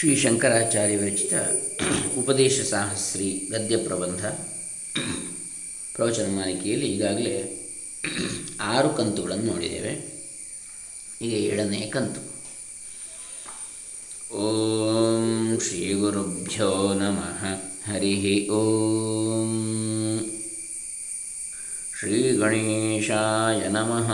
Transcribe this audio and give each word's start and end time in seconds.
ಶ್ರೀ 0.00 0.16
ಶಂಕರಾಚಾರ್ಯ 0.16 0.96
ವಿರಚಿತ 0.96 1.32
ಉಪದೇಶ 2.18 2.60
ಸಾಹಸ್ರಿ 2.70 3.48
ಗದ್ಯ 3.50 3.76
ಪ್ರಬಂಧ 3.76 4.26
ಪ್ರವಚನ 5.94 6.26
ಮಾಲಿಕೆಯಲ್ಲಿ 6.26 6.86
ಈಗಾಗಲೇ 6.86 7.68
ಆರು 8.60 8.88
ಕಂತುಗಳನ್ನು 8.88 9.52
ನೋಡಿದ್ದೇವೆ. 9.52 10.24
ಈಗ 11.22 11.32
ಏಳನೇ 11.32 11.80
ಕಂತು. 11.80 12.20
ಓಂ 14.36 15.58
ಶ್ರೀ 15.60 15.92
ಗುರುಭ್ಯೋ 15.92 16.94
ನಮಃ. 16.94 17.44
ಹರಿ 17.92 18.48
ಓಂ. 18.48 19.60
ಶ್ರೀ 21.98 22.32
ಗಣೇಶಾಯ 22.32 23.68
ನಮಃ. 23.68 24.12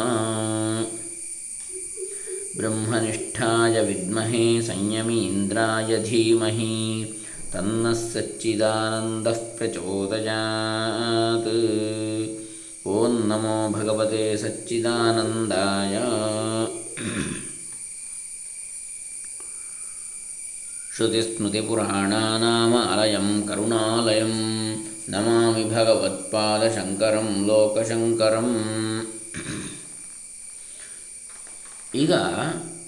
ब्रह्मनिष्ठाय 2.59 3.80
विद्महे 3.80 4.62
संयमीन्द्राय 4.62 5.98
धीमहि 5.98 7.15
तन्नः 7.52 7.92
सच्चिदानन्दः 7.92 9.32
प्रचोदयात्। 9.32 11.48
ॐ 12.88 13.29
नमो 13.29 13.69
भगवते 13.69 14.37
सच्चिदानन्दाय। 14.37 15.98
श्रुतिस्मृतिपुराणानामालयं 20.96 23.48
करुणालयं 23.48 24.34
नमामि 25.12 25.65
भगवत्पादशङ्करं 25.65 27.46
लोकशङ्करम् 27.46 28.57
ಈಗ 31.96 32.12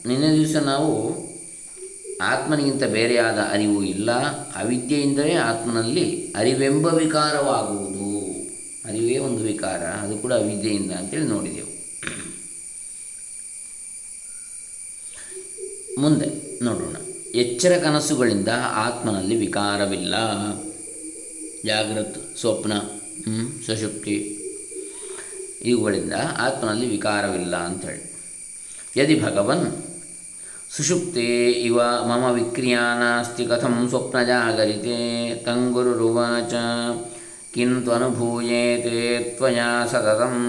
ನಿನ್ನೆ 0.06 0.38
ದಿವಸ 0.38 0.56
ನಾವು 0.56 1.18
ಆತ್ಮನಿಗಿಂತ 2.22 2.84
ಬೇರೆಯಾದ 2.84 3.38
ಅರಿವು 3.50 3.84
ಇಲ್ಲ. 3.84 4.12
ಅವಿದ್ಯೆಯಿಂದಲೇ 4.56 5.34
ಆತ್ಮನಲ್ಲಿ 5.34 6.32
ಅರಿವೆಂಬ 6.36 6.86
ವಿಕಾರವಾಗುವುದು. 6.86 8.18
ಅರಿವೇ 8.84 9.18
ಒಂದು 9.18 9.42
ವಿಕಾರ. 9.42 9.78
ಅದು 9.78 10.18
ಕೂಡ 10.18 10.32
ಅವಿದ್ಯೆಯಿಂದ 10.32 10.92
ಅಂತೇಳಿ 10.92 11.24
ನೋಡಿದೆವು. 11.24 11.78
ಮುಂದೆ 16.00 16.58
ನೋಡೋಣ. 16.64 16.96
ಎಚ್ಚರ 17.34 17.78
ಕನಸುಗಳಿಂದ 17.82 18.48
ಆತ್ಮನಲ್ಲಿ 18.72 19.36
ವಿಕಾರವಿಲ್ಲ. 19.36 20.14
ಜಾಗೃತ್, 21.64 22.38
ಸ್ವಪ್ನ 22.38 22.78
ಸುಷುಪ್ತಿ 23.66 24.34
ಇವುಗಳಿಂದ 25.64 26.12
ಆತ್ಮನಲ್ಲಿ 26.38 26.86
ವಿಕಾರವಿಲ್ಲ 26.86 27.56
ಅಂಥೇಳಿ 27.56 28.07
यदि 28.98 29.14
भगवन् 29.14 29.64
सुषुप्ते 30.70 31.26
इव 31.66 31.76
मम 32.08 32.22
विक्रिया 32.30 32.82
नास्ति 32.98 33.44
कथं 33.44 33.74
स्वप्नजागरिते? 33.88 34.98
तं 35.46 35.60
गुरुरुवाच 35.72 36.52
किं 37.54 37.70
त्वनुभूयेते 37.84 39.00
त्वया 39.38 39.70
सततम्। 39.86 40.40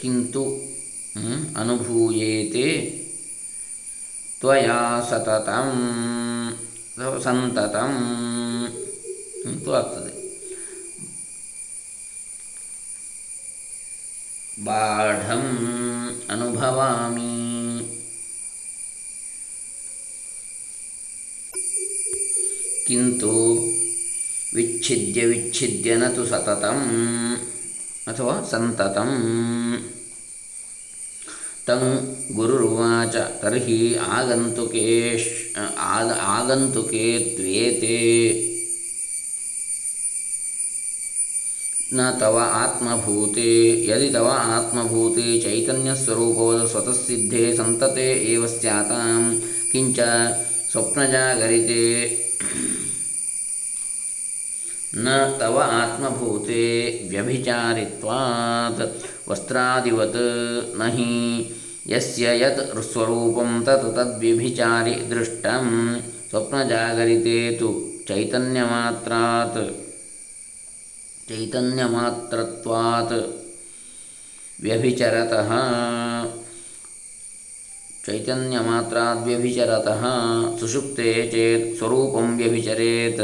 किन्तु 0.00 0.42
अनुभूयेते 1.56 2.68
त्वया 4.40 4.80
सततं 5.10 5.68
सन्ततं 7.20 7.92
किन्तु 9.42 9.70
अर्थः 9.70 10.03
बाढम् 14.58 16.30
अनुभवामि। 16.30 17.40
किन्तु 22.88 23.28
विच्छिद्य 24.54 25.26
विच्छिद्य 25.26 25.96
न 25.96 26.14
तु 26.14 26.26
सततम्, 26.26 27.36
अथवा 28.08 28.42
सन्ततम्। 28.42 29.76
तं 31.66 32.14
गुरुर्वाच, 32.36 33.16
तर्हि 33.16 33.94
आगन्तुकेश् 33.94 35.58
आग 35.78 36.10
आगन्तुके 36.10 37.18
त्वेते 37.36 38.53
न 41.96 42.18
तव 42.20 42.38
आत्मभूते। 42.38 43.86
यदि 43.90 44.10
तव 44.10 44.26
आत्मभूते 44.26 45.40
चैतन्यस्वरूपवद 45.40 46.66
स्वतःसिद्धे 46.66 47.54
सन्तते 47.54 48.32
एव 48.32 48.46
स्यातां। 48.46 49.34
किञ्च 49.72 49.96
स्वप्नजागरिते। 50.72 52.10
न 54.96 55.38
तव 55.40 55.58
आत्मभूते 55.58 56.64
व्यभिचारित्वात्। 57.10 58.80
वस्त्रादिवत् 59.30 60.16
न 60.78 60.90
हि 60.94 61.12
यस्य 61.86 62.42
यत् 62.42 62.78
स्वरूपं 62.80 63.62
तत् 63.62 63.96
तद्व्यभिचारि 63.96 64.94
दृष्टं 64.94 65.96
स्वप्नजागरिते 66.00 67.56
तु 67.56 67.90
चैतन्यमात्रात्। 68.08 69.83
चैतन्यमात्रत्वात् 71.28 73.12
व्यभिचरतः। 74.62 75.50
चैतन्यमात्राद्व्यभिचरतः 78.06 80.02
सुषुप्ते 80.58 81.26
चेत् 81.28 81.78
स्वरूपं 81.78 82.36
व्यभिचरेत्, 82.36 83.20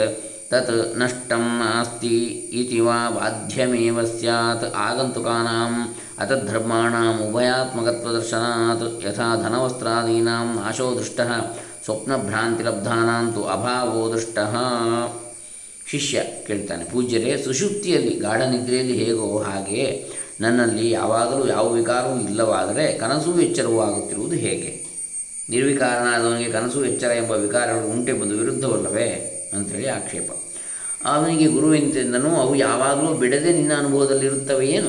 तत् 0.51 0.99
नष्टं 0.99 1.59
नास्ति 1.59 2.17
इति 2.53 2.81
वा 2.81 3.11
बाध्यमेव 3.11 4.07
स्यात्। 4.07 4.65
आगन्तुकानाम् 4.75 5.87
अतद्धर्माणाम् 6.19 7.21
उभयात्मकत्वदर्शनात् 7.21 9.05
यथा 9.05 9.37
धनवस्त्रादीनां 9.37 10.47
नाशो 10.47 10.95
दृष्टः 10.95 11.41
स्वप्नभ्रान्तिलब्धानां 11.85 13.33
तु 13.33 13.41
अभावो 13.41 14.09
दृष्टः 14.09 14.53
ಶಿಷ್ಯ 15.91 16.23
ಕೇಳ್ತಾನೆ. 16.47 16.85
ಪೂಜ್ಯರೇ, 16.85 17.43
ಸುಷುಪ್ತಿಯಲ್ಲಿ 17.45 18.15
ಗಾಢ 18.17 18.41
ನಿದ್ರೆಯಲ್ಲಿ 18.43 19.05
ಹೇಗೋ 19.05 19.39
ಹಾಗೆ 19.39 20.09
ನನ್ನಲ್ಲಿ 20.41 20.91
ಯಾವಾಗಲೂ 20.91 21.49
ಯಾವ 21.49 21.73
ವಿಕಾರವೂ 21.73 22.29
ಇಲ್ಲವಾದರೆ 22.29 22.99
ಕನಸು 22.99 23.41
ಎಚ್ಚರವೂ 23.41 23.81
ಆಗುತ್ತಿರುವುದು 23.81 24.37
ಹೇಗೆ? 24.37 24.91
ನಿರ್ವಿಕಾರನಾದವನಿಗೆ 25.51 26.51
ಕನಸು 26.51 26.85
ಎಚ್ಚರ 26.85 27.11
ಎಂಬ 27.17 27.31
ವಿಕಾರಗಳು 27.31 27.91
ಉಂಟೆಂಬುದು 27.91 28.39
ವಿರುದ್ಧವಲ್ಲವೇ? 28.39 29.37
ಅಂಥೇಳಿ 29.53 29.89
ಆಕ್ಷೇಪ. 29.89 30.31
ಅವನಿಗೆ 31.05 31.47
ಗುರುವಿನಿಂದನೂ 31.47 32.31
ಅವು 32.31 32.55
ಯಾವಾಗಲೂ 32.55 33.15
ಬಿಡದೆ 33.15 33.53
ನಿನ್ನ 33.53 33.73
ಅನುಭವದಲ್ಲಿರುತ್ತವೆ 33.79 34.67
ಏನು? 34.67 34.89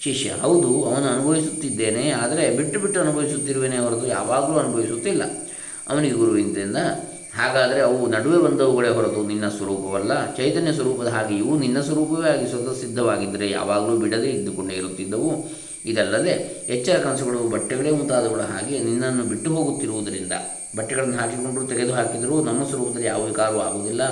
ಶಿಷ್ಯ, 0.00 0.30
ಹೌದು, 0.40 0.84
ಅವನು 0.84 1.06
ಅನುಭವಿಸುತ್ತಿದ್ದೇನೆ, 1.06 2.10
ಆದರೆ 2.10 2.56
ಬಿಟ್ಟು 2.56 2.80
ಬಿಟ್ಟು 2.80 3.00
ಅನುಭವಿಸುತ್ತಿರುವೇನೆ 3.00 3.78
ಹೊರತು 3.78 4.06
ಯಾವಾಗಲೂ 4.06 4.58
ಅನುಭವಿಸುತ್ತಿಲ್ಲ. 4.58 5.22
ಅವನಿಗೆ 5.88 6.14
ಗುರುವಿನಿಂದ 6.14 6.76
ಹಾಗಾದರೆ 7.36 7.80
ಅವು 7.80 8.06
ನಡುವೆ 8.06 8.38
ಬಂದವುಗಳೇ 8.38 8.88
ಹೊರತು 8.88 9.26
ನಿನ್ನ 9.26 9.48
ಸ್ವರೂಪವಲ್ಲ. 9.48 10.34
ಚೈತನ್ಯ 10.36 10.72
ಸ್ವರೂಪದ 10.72 11.06
ಹಾಗೆ 11.06 11.34
ಇವು 11.34 11.58
ನಿನ್ನ 11.58 11.80
ಸ್ವರೂಪವೇ 11.80 12.30
ಆಗಿ 12.30 12.50
ಸ್ವತಃ 12.50 12.80
ಸಿದ್ಧವಾಗಿದ್ದರೆ 12.80 13.50
ಯಾವಾಗಲೂ 13.50 13.96
ಬಿಡದೆ 13.96 14.30
ಇದ್ದುಕೊಂಡೇ 14.30 14.74
ಇರುತ್ತಿದ್ದವು. 14.74 15.44
ಇದಲ್ಲದೆ 15.84 16.30
ಎಚ್ಚರ 16.68 16.92
ಕನಸುಗಳು, 16.92 17.38
ಬಟ್ಟೆಗಳೇ 17.38 17.90
ಮುಂತಾದವುಗಳ 17.90 18.40
ಹಾಗೆ 18.40 18.78
ನಿನ್ನನ್ನು 18.78 19.24
ಬಿಟ್ಟು 19.24 19.54
ಹೋಗುತ್ತಿರುವುದರಿಂದ 19.54 20.32
ಬಟ್ಟೆಗಳನ್ನು 20.76 21.16
ಹಾಕಿಕೊಂಡು 21.16 21.66
ತೆಗೆದು 21.66 21.92
ಹಾಕಿದರೂ 21.92 22.42
ನಮ್ಮ 22.42 22.68
ಸ್ವರೂಪದಲ್ಲಿ 22.68 23.06
ಯಾವ 23.06 23.24
ವಿಕಾರವೂ 23.24 23.60
ಆಗುವುದಿಲ್ಲ. 23.60 24.02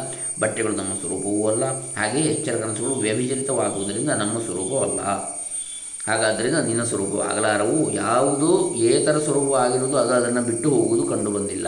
ಬಟ್ಟೆಗಳು 0.40 0.72
ನಮ್ಮ 0.72 0.94
ಸ್ವರೂಪವೂ 0.94 1.48
ಅಲ್ಲ. 1.48 1.64
ಹಾಗೆಯೇ 1.80 2.24
ಎಚ್ಚರ 2.24 2.52
ಕನಸುಗಳು 2.52 2.94
ವ್ಯಭಿಚರಿತವಾಗುವುದರಿಂದ 2.94 4.10
ನಮ್ಮ 4.10 4.38
ಸ್ವರೂಪವಲ್ಲ 4.38 5.00
ಹಾಗಾದ್ದರಿಂದ 6.08 6.54
ನಿನ್ನ 6.54 6.84
ಸ್ವರೂಪ 6.84 7.20
ಆಗಲಾರವು 7.20 7.92
ಯಾವುದು 7.92 8.74
ಏತರ 8.74 9.18
ಸ್ವರೂಪವಾಗಿರುವುದು 9.18 9.96
ಅದು 9.96 10.14
ಅದನ್ನು 10.14 10.42
ಬಿಟ್ಟು 10.42 10.70
ಹೋಗುವುದು 10.70 11.02
ಕಂಡುಬಂದಿಲ್ಲ. 11.02 11.66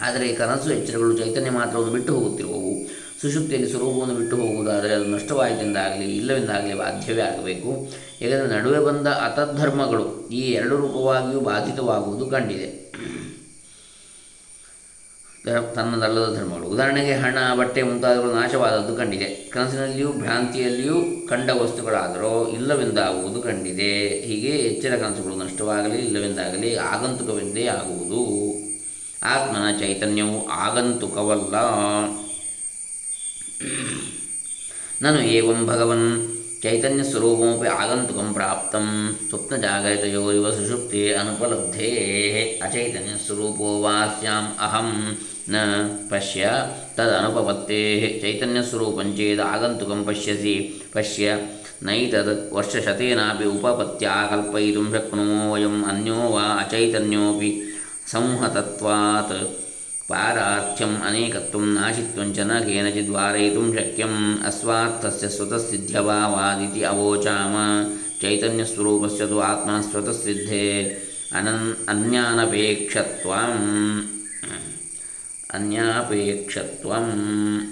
ಆದರೆ 0.00 0.32
ಕನಸು 0.32 0.70
ಎಚ್ಚರಗಳು 0.72 1.18
ಚೈತನ್ಯ 1.18 1.50
ಮಾತ್ರವನ್ನು 1.50 1.92
ಬಿಟ್ಟು 1.92 2.14
ಹೋಗುತ್ತಿರುವವು. 2.14 2.72
ಸುಷುಪ್ತಿಯಲ್ಲಿ 3.20 3.70
ಸ್ವರೂಪವನ್ನು 3.70 4.14
ಬಿಟ್ಟು 4.14 4.36
ಹೋಗುವುದಾದರೆ 4.36 4.94
ಅದು 4.94 5.04
ನಷ್ಟವಾಯಿತೆಂದಾಗಲಿ, 5.04 6.16
ಇಲ್ಲವೆಂದಾಗಲಿ 6.16 6.74
ಬಾಧ್ಯವೇ 6.74 7.22
ಆಗಬೇಕು. 7.22 7.88
ಏಕೆಂದರೆ 8.22 8.48
ನಡುವೆ 8.48 8.80
ಬಂದ 8.80 9.06
ಅತದ್ಧರ್ಮಗಳು 9.06 10.28
ಈ 10.28 10.40
ಎರಡು 10.40 10.76
ರೂಪವಾಗಿಯೂ 10.76 11.40
ಬಾಧಿತವಾಗುವುದು 11.40 12.26
ಕಂಡಿದೆ. 12.26 12.88
ತನ್ನದಲ್ಲದ 15.74 16.36
ಧರ್ಮಗಳು. 16.36 16.66
ಉದಾಹರಣೆಗೆ 16.66 17.14
ಹಣ, 17.14 17.38
ಬಟ್ಟೆ 17.58 17.82
ಮುಂತಾದವುಗಳು 17.82 18.32
ನಾಶವಾದದ್ದು 18.32 18.96
ಕಂಡಿದೆ. 18.96 19.50
ಕನಸಿನಲ್ಲಿಯೂ 19.50 20.12
ಭ್ರಾಂತಿಯಲ್ಲಿಯೂ 20.12 21.28
ಕಂಡ 21.28 21.50
ವಸ್ತುಗಳಾದರೂ 21.50 22.48
ಇಲ್ಲವೆಂದಾಗುವುದು 22.48 23.42
ಕಂಡಿದೆ. 23.42 23.92
ಹೀಗೆ 24.20 24.48
ಎಚ್ಚರ 24.48 24.96
ಕನಸುಗಳು 24.96 25.36
ನಷ್ಟವಾಗಲಿ, 25.36 25.98
ಇಲ್ಲವೆಂದಾಗಲಿ 25.98 26.76
ಆಗಂತುಕವೆಂದೇ 26.76 27.66
ಆಗುವುದು. 27.66 28.22
ಆತ್ಮನ 29.27 29.65
ಚೈತನ್ಯವು 29.79 30.37
ಆಗಂತುಕವಲ್ಲ 30.59 31.55
ನಾನು 35.01 35.19
ಏವಂ 35.31 35.59
ಭಗವನ್ 35.67 36.07
ಚೈತನ್ಯಸ್ವರೂಪಮಪಿ 36.63 37.67
ಆಗಂತುಕಂ 37.73 38.27
ಪ್ರಾಪ್ತಂ 38.33 38.85
ಸ್ವಪ್ನಜಾಗರಿತಯೋರಿವ 39.29 40.49
ಸುಷುಪ್ತೆ 40.51 41.01
ಅನುಪಲಬ್ಧೇ 41.13 41.89
ಅಚೈತನ್ಯಸ್ವರೂಪೋ 42.61 43.71
ವಾ 43.81 43.95
ಸ್ಯಾಂ 44.13 44.45
ಅಹಂ 44.59 44.89
ನ 45.49 45.63
ಪಶ್ಯ 46.09 46.43
ತದನುಪಪತ್ತೇ 46.97 47.81
ಚೈತನ್ಯಸ್ವರೂಪಂಚೇದ 48.21 49.41
ಆಗಂತುಕಂ 49.47 50.01
ಪಶ್ಯಸಿ 50.03 50.55
ಪಶ್ಯ 50.93 51.35
ನೈತದ್ 51.83 52.33
ವರ್ಷಶತೇನಾಪಿ 52.53 53.45
ಉಪಪತ್ತ್ಯಾ 53.49 54.15
ಕಲ್ಪಯಿತುಂ 54.29 54.87
ಶಕ್ನುಮೋ 54.93 55.41
ವಯಂ 55.53 55.77
ಅನ್ಯೋ 55.83 56.19
ವಾ 56.29 56.45
ಅಚೈತನ್ಯೋಪಿ 56.59 57.51
संहतत्वात् 58.08 59.68
पारार्थ्यम् 60.08 61.02
अनेकत्वं 61.02 61.60
नाशित्वं 61.60 62.34
च 62.34 62.38
न 62.38 62.60
केनचिद् 62.60 63.10
वारयितुं 63.10 63.74
शक्यम्। 63.74 64.42
अस्वार्थस्य 64.42 65.28
स्वतःसिद्ध्यभावादिति 65.28 66.82
अवोचाम। 66.82 67.54
चैतन्यस्वरूपस्य 68.20 69.26
तु 69.26 69.38
आत्मा 69.38 69.82
स्वतःसिद्धे। 69.82 71.02
अनन्, 71.32 71.88
अन्यानपेक्षत्वम्। 71.88 74.02
अन्यापेक्षत्वम्। 75.50 77.66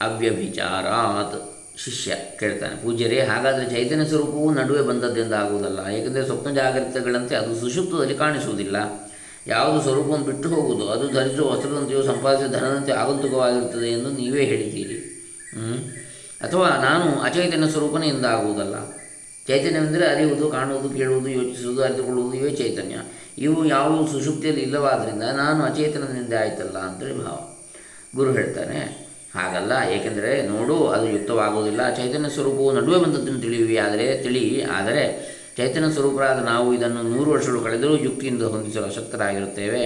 अव्यभिचारात् 0.00 1.51
ಶಿಷ್ಯ 1.76 2.16
ಕೇಳ್ತಾನೆ, 2.38 2.82
ಪೂಜ್ಯರೇ, 2.82 3.20
ಹಾಗಾದರೆ 3.20 3.70
ಚೈತನ್ಯ 3.70 4.04
ಸ್ವರೂಪವು 4.08 4.54
ನಡುವೆ 4.54 4.82
ಬಂದದ್ದೆಂದು 4.82 5.36
ಆಗುವುದಲ್ಲ. 5.36 5.86
ಏಕೆಂದರೆ 5.86 6.26
ಸ್ವಪ್ನ 6.26 6.50
ಜಾಗೃತಗಳಂತೆ 6.50 7.34
ಅದು 7.34 7.60
ಸುಷುಪ್ತದಲ್ಲಿ 7.60 8.14
ಕಾಣಿಸುವುದಿಲ್ಲ. 8.14 8.76
ಯಾವುದು 9.46 9.82
ಸ್ವರೂಪವನ್ನು 9.82 10.24
ಬಿಟ್ಟು 10.24 10.48
ಹೋಗುವುದು? 10.48 10.88
ಅದು 10.88 11.10
ಧರಿಸುವ 11.12 11.52
ವಸ್ತ್ರದಂತೆಯೋ 11.52 12.02
ಸಂಪಾದಿಸಿದ 12.02 12.52
ಧನದಂತೆ 12.52 12.92
ಆಗಂತುಕವಾಗಿರುತ್ತದೆ 12.92 13.88
ಎಂದು 13.90 14.10
ನೀವೇ 14.10 14.44
ಹೇಳಿದ್ದೀರಿ. 14.44 14.98
ಅಥವಾ 16.40 16.68
ನಾನು 16.68 17.20
ಅಚೈತನ್ಯ 17.20 17.70
ಸ್ವರೂಪನೇ 17.70 18.08
ಎಂದಾಗುವುದಲ್ಲ 18.08 18.90
ಚೈತನ್ಯವೆಂದರೆ 19.48 20.06
ಅರಿಯುವುದು, 20.06 20.48
ಕಾಣುವುದು, 20.48 20.90
ಕೇಳುವುದು, 20.90 21.28
ಯೋಚಿಸುವುದು, 21.28 21.82
ಅರಿತುಕೊಳ್ಳುವುದು 21.82 22.36
ಇವೇ 22.36 22.50
ಚೈತನ್ಯ. 22.50 22.96
ಇವು 23.38 23.66
ಯಾವುವು 23.66 24.12
ಸುಷುಪ್ತಿಯಲ್ಲಿ 24.12 24.62
ಇಲ್ಲವಾದ್ದರಿಂದ 24.62 25.22
ನಾನು 25.22 25.64
ಅಚೇತನದಿಂದ 25.64 26.32
ಆಯ್ತಲ್ಲ 26.40 26.78
ಅಂತೇಳಿ 26.78 27.24
ಭಾವ 27.24 27.38
ಗುರು 28.16 28.32
ಹೇಳ್ತಾನೆ 28.32 29.01
ಹಾಗಲ್ಲ. 29.34 29.72
ಏಕೆಂದರೆ 29.92 30.46
ನೋಡು, 30.46 30.88
ಅದು 30.88 31.08
ಯುಕ್ತವಾಗುವುದಿಲ್ಲ. 31.08 31.94
ಚೈತನ್ಯ 31.94 32.28
ಸ್ವರೂಪವು 32.28 32.72
ನಡುವೆ 32.72 32.98
ಬಂದದ್ದನ್ನು 32.98 33.40
ತಿಳಿಯುವಿ. 33.40 33.76
ಆದರೆ, 33.76 34.22
ತಿಳಿ, 34.22 34.62
ಆದರೆ 34.62 35.32
ಚೈತನ್ಯ 35.56 35.92
ಸ್ವರೂಪರಾದ 35.92 36.44
ನಾವು 36.44 36.74
ಇದನ್ನು 36.74 37.02
ನೂರು 37.02 37.30
ವರ್ಷಗಳು 37.30 37.60
ಕಳೆದರೂ 37.60 37.96
ಯುಕ್ತಿಯಿಂದ 37.96 38.42
ಹೊಂದಿಸಲು 38.42 38.84
ಅಶಕ್ತರಾಗಿರುತ್ತೇವೆ. 38.84 39.84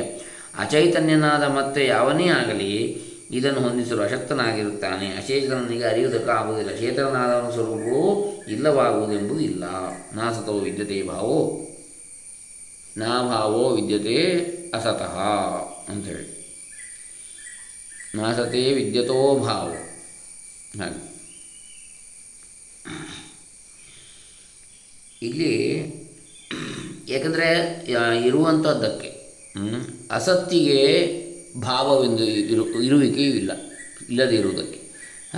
ಅಚೈತನ್ಯನಾದ 0.58 1.42
ಮತ್ತೆ 1.42 1.86
ಯಾವನೇ 1.86 2.28
ಆಗಲಿ 2.28 3.02
ಇದನ್ನು 3.30 3.60
ಹೊಂದಿಸಲು 3.60 4.02
ಅಶಕ್ತನಾಗಿರುತ್ತಾನೆ. 4.02 5.06
ಅಚೇತನನಿಗೆ 5.08 5.84
ಅರಿಯುವುದಕ್ಕೆ 5.84 6.30
ಆಗುವುದಿಲ್ಲ. 6.30 6.76
ಚೇತನಾದ 6.76 7.50
ಸ್ವರೂಪವು 7.50 8.36
ಇಲ್ಲವಾಗುವುದೆಂಬುದು 8.48 9.40
ಇಲ್ಲ. 9.40 9.64
ನಾಸತೋ 10.14 10.52
ವಿದ್ಯತೆ 10.52 11.02
ಭಾವೋ, 11.02 11.66
ನಾ 12.96 13.22
ಭಾವೋ 13.22 13.68
ವಿದ್ಯತೆ 13.70 14.32
ಅಸತಃ 14.74 15.18
ಅಂಥೇಳಿ. 15.92 16.35
ನಾಸತೆ 18.16 18.72
ವಿದ್ಯತೋ 18.72 19.38
ಭಾವ. 19.38 19.68
ಹಾಗೆ. 20.80 21.16
ಇಲ್ಲಿ 25.22 25.52
ಏಕೆಂದರೆ 27.08 27.48
ಇರುವಂಥದ್ದಕ್ಕೆ 28.26 29.08
ಅಸತ್ತಿಗೆ 30.10 30.80
ಭಾವವೆಂದು 31.60 32.24
ಇರು 32.24 32.82
ಇರುವಿಕೆಯೂ 32.82 33.34
ಇಲ್ಲ 33.34 33.50
ಇಲ್ಲದೇ 34.10 34.36
ಇರುವುದಕ್ಕೆ 34.36 34.80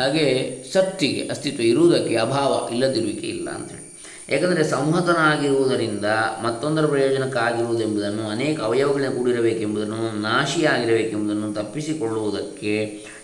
ಹಾಗೆ 0.01 0.25
ಸತ್ತಿಗೆ 0.73 1.29
ಅಸ್ತಿತ್ವ 1.29 1.63
ಇರುವುದಕ್ಕೆ 1.63 2.17
ಅಭಾವ 2.17 2.69
ಇಲ್ಲದಿರುವಿಕೆ 2.73 3.27
ಇಲ್ಲ 3.27 3.51
ಅಂತೇಳಿ 3.51 3.88
ಏಕೆಂದರೆ 4.31 4.65
ಸಂಹತನಾಗಿರುವುದರಿಂದ 4.65 6.05
ಮತ್ತೊಂದರ 6.43 6.87
ಪ್ರಯೋಜನಕ್ಕಾಗಿರುವುದೆಂಬುದನ್ನು, 6.87 8.29
ಅನೇಕ 8.29 8.61
ಅವಯವಗಳಿಂದ 8.61 9.17
ಕೂಡಿರಬೇಕೆಂಬುದನ್ನು, 9.17 10.21
ನಾಶಿಯಾಗಿರಬೇಕೆಂಬುದನ್ನು 10.21 11.55
ತಪ್ಪಿಸಿಕೊಳ್ಳುವುದಕ್ಕೆ 11.55 12.75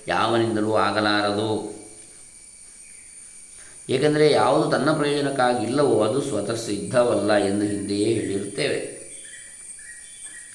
ಯಾವನಿಂದಲೂ 0.08 0.72
ಆಗಲಾರದು. 0.86 1.50
ಏಕೆಂದರೆ 3.90 4.32
ಯಾವುದು 4.32 4.70
ತನ್ನ 4.70 4.90
ಪ್ರಯೋಜನಕ್ಕಾಗಿಲ್ಲವೋ 4.92 6.02
ಅದು 6.02 6.20
ಸ್ವತಃ 6.22 6.54
ಸಿದ್ಧವಲ್ಲ 6.54 7.36
ಎಂದು 7.36 7.64
ಹಿಂದೆಯೇ 7.64 8.14
ಹೇಳಿರುತ್ತೇವೆ. 8.14 8.80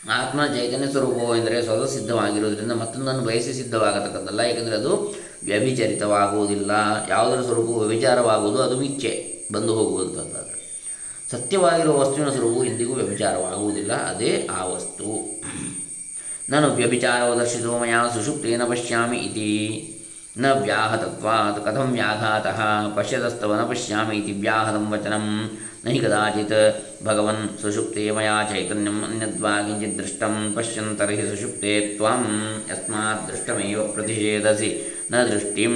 ಆತ್ಮ 0.09 0.45
ಚೈತನ್ಯ 0.45 0.87
ಸ್ವರೂಪವು 0.91 1.35
ಎಂದರೆ 1.35 1.65
ಸ್ವತಃ 1.65 1.85
ಸಿದ್ಧವಾಗಿರುವುದರಿಂದ 1.85 2.71
ಮತ್ತೊಂದನ್ನು 2.71 3.23
ಬಯಸಿ 3.23 3.53
ಸಿದ್ಧವಾಗತಕ್ಕಂಥಲ್ಲ 3.53 4.39
ಏಕೆಂದರೆ 4.39 4.75
ಅದು 4.75 4.93
ವ್ಯಭಿಚರಿತವಾಗುವುದಿಲ್ಲ. 5.43 6.71
ಯಾವುದರ 7.09 7.41
ಸ್ವರೂಪವು 7.41 7.79
ವ್ಯಭಿಚಾರವಾಗುವುದು 7.79 8.63
ಅದು 8.63 8.79
ಮಿಚ್ಚೆ 8.79 9.39
ಬಂದು 9.51 9.75
ಹೋಗುವಂಥದ್ದಾದರೆ 9.75 10.59
ಸತ್ಯವಾಗಿರುವ 11.31 11.99
ವಸ್ತುವಿನ 11.99 12.29
ಸ್ವರೂಪವು 12.29 12.63
ಎಂದಿಗೂ 12.63 12.93
ವ್ಯಭಿಚಾರವಾಗುವುದಿಲ್ಲ. 12.93 13.93
ಅದೇ 13.93 14.47
ಆ 14.51 14.65
ವಸ್ತು. 14.65 15.41
ನಾನು 16.49 16.73
ವ್ಯಭಿಚಾರವ 16.73 17.35
ದರ್ಶಿತೋ 17.35 17.79
ಮಯ 17.79 17.93
ಸುಷುಪ್ತೇನ 18.13 18.61
ಪಶ್ಯಾಮಿ 18.63 19.17
ಇತಿ. 19.17 19.95
ನ 20.37 20.45
ವ್ಯಾಹತತ್ವಾತ್ 20.51 21.65
ಕಥಂ 21.65 21.91
ವ್ಯಾಘಾತಃ 21.91 22.61
ಪಶ್ಯತಸ್ತವ 22.95 23.55
ನ 23.55 23.61
ಪಶ್ಯಾಮಿ 23.61 24.15
ಇತಿ 24.15 24.31
ವ್ಯಾಹತಂ 24.31 24.91
ವಚನಂ. 24.91 25.57
ನ 25.85 25.89
ಹಿ 25.89 25.99
ಕದಾಚಿತ್ 25.99 26.83
ಭಗವನ್ 27.05 27.61
ಸುಷುಪ್ತೆ 27.61 28.11
ಮಯಾ 28.11 28.43
ಚೈತನ್ಯಂ 28.43 29.03
ಅನ್ಯದ್ವಾ 29.03 29.61
ಕಿಂಚಿತ್ 29.61 29.97
ದೃಷ್ಟಂ 29.97 30.53
ಪಶ್ಯಂತರ್ಹಿ 30.55 31.21
ಸುಷುಪ್ತೆ 31.21 31.95
ತ್ವಂ. 31.95 32.25
ಯಸ್ಮಾತ್ 32.71 33.31
ದೃಷ್ಟಮೇವ 33.31 33.87
ಪ್ರತಿಷೇಧಸಿ. 33.87 34.98
ದೃಷ್ಟಿಂ 35.11 35.73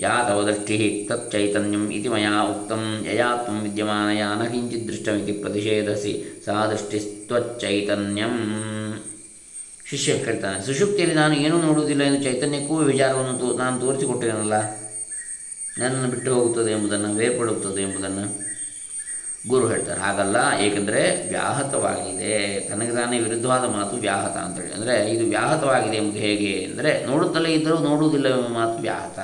ಯಾ 0.00 0.24
ತವ 0.28 0.42
ದೃಷ್ಟಿ 0.42 1.06
ತಚ್ಚೈತನ್ಯಂ 1.10 1.90
ಇತಿ 1.90 2.08
ಮಯ 2.08 2.24
ಉಕ್ತಂ 2.24 3.04
ಯಯಾ 3.06 3.36
ತ್ವಂ 3.36 3.60
ವಿದ್ಯಮಾನಯ 3.60 4.22
ನ 4.22 4.44
ಕಿಂಚಿತ್ 4.44 4.88
ದೃಷ್ಟಮಿತಿ 4.88 5.32
ಪ್ರತಿಷೇಧಸಿ 5.32 6.42
ಸಾ 6.44 6.66
ದೃಷ್ಟಿಸ್ತ್ವಚ್ಚೈತನ್ಯಂ 6.66 8.34
ಶಿಷ್ಯ 9.86 10.18
ಕೇಳ್ತಾನೆ 10.18 10.66
ಸುಷುಪ್ತಿಯಲ್ಲಿ 10.66 11.16
ನಾನು 11.16 11.34
ಏನೂ 11.34 11.62
ನೋಡುವುದಿಲ್ಲ 11.62 12.02
ಎಂದು 12.02 12.22
ಚೈತನ್ಯಕ್ಕೂ 12.22 12.76
ವಿಚಾರವನ್ನು 12.76 13.38
ತೋ, 13.38 13.58
ನಾನು 13.58 13.80
ತೋರಿಸಿಕೊಟ್ಟೇನಲ್ಲ? 13.80 14.54
ನನ್ನನ್ನು 15.78 16.08
ಬಿಟ್ಟು 16.08 16.34
ಹೋಗುತ್ತದೆ 16.34 16.72
ಎಂಬುದನ್ನು, 16.72 17.14
ಬೇರ್ಪಡುತ್ತದೆ 17.14 17.82
ಎಂಬುದನ್ನು? 17.82 18.24
ಗುರು 19.50 19.66
ಹೇಳ್ತಾರೆ. 19.72 20.00
ಹಾಗಲ್ಲ, 20.06 20.38
ಏಕೆಂದರೆ 20.64 21.02
ವ್ಯಾಹತವಾಗಿದೆ. 21.32 22.32
ತನಗೆ 22.68 22.92
ತಾನೇ 22.96 23.18
ವಿರುದ್ಧವಾದ 23.26 23.64
ಮಾತು 23.74 23.96
ವ್ಯಾಹತ 24.06 24.36
ಅಂತೇಳಿ. 24.44 24.72
ಅಂದರೆ 24.76 24.94
ಇದು 25.12 25.24
ವ್ಯಾಹತವಾಗಿದೆ 25.34 25.96
ಎಂಬುದು 26.00 26.20
ಹೇಗೆ 26.26 26.54
ಅಂದರೆ, 26.68 26.92
ನೋಡುತ್ತಲೇ 27.10 27.50
ಇದ್ದರೂ 27.58 27.76
ನೋಡುವುದಿಲ್ಲ 27.90 28.28
ಎಂಬ 28.36 28.48
ಮಾತು 28.60 28.76
ವ್ಯಾಹತ. 28.86 29.18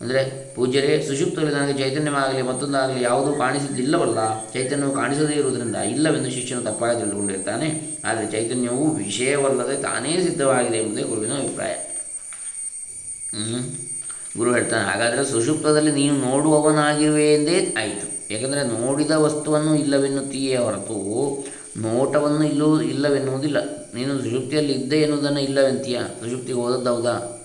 ಅಂದರೆ 0.00 0.20
ಪೂಜ್ಯರೇ 0.54 0.92
ಸುಷುಪ್ತದಲ್ಲಿ 1.08 1.52
ನನಗೆ 1.56 1.74
ಚೈತನ್ಯವಾಗಲಿ, 1.80 2.40
ಮತ್ತೊಂದಾಗಲಿ 2.48 3.00
ಯಾವುದೂ 3.08 3.32
ಕಾಣಿಸಿದ್ದಿಲ್ಲವಲ್ಲ, 3.42 4.20
ಚೈತನ್ಯವು 4.54 4.94
ಕಾಣಿಸದೇ 5.00 5.34
ಇರುವುದರಿಂದ 5.40 5.80
ಇಲ್ಲವೆಂದು 5.92 6.30
ಶಿಷ್ಯನು 6.36 6.64
ತಪ್ಪಾಗಿ 6.68 6.96
ತಿಳಿದುಕೊಂಡಿರ್ತಾನೆ. 7.00 7.68
ಆದರೆ 8.06 8.24
ಚೈತನ್ಯವು 8.34 8.86
ವಿಷಯವಲ್ಲದೆ 9.02 9.76
ತಾನೇ 9.88 10.14
ಸಿದ್ಧವಾಗಿದೆ 10.26 10.78
ಎಂಬುದೇ 10.84 11.04
ಗುರುವಿನ 11.10 11.36
ಅಭಿಪ್ರಾಯ. 11.42 11.74
ಗುರು 14.38 14.50
ಹೇಳ್ತಾನೆ, 14.56 14.84
ಹಾಗಾದರೆ 14.90 15.24
ಸುಷುಪ್ತದಲ್ಲಿ 15.34 15.94
ನೀನು 16.00 16.16
ನೋಡುವವನಾಗಿರುವೆ 16.28 17.28
ಎಂದೇ 17.36 17.58
ಆಯಿತು. 17.82 18.08
ಏಕೆಂದರೆ 18.32 18.62
ನೋಡಿದ 18.62 19.10
ವಸ್ತುವನ್ನು 19.10 19.74
ಇಲ್ಲವೆನ್ನುತ್ತೀಯೇ 19.74 20.56
ಹೊರತು 20.56 20.96
ನೋಟವನ್ನು 21.76 22.44
ಇಲ್ಲೂ 22.44 22.82
ಇಲ್ಲವೆನ್ನುವುದಿಲ್ಲ. 22.82 23.76
ನೀನು 23.94 24.22
ಸುಷುಪ್ತಿಯಲ್ಲಿ 24.22 24.72
ಇದ್ದೆ 24.72 24.96
ಎನ್ನುವುದನ್ನು 24.96 25.40
ಇಲ್ಲವೆಂತೀಯ? 25.40 25.98
ಸುಷುಪ್ತಿಗೆ 26.20 26.58
ಹೋದದ್ದು 26.58 26.94
ಹೌದಾ? 26.94 27.38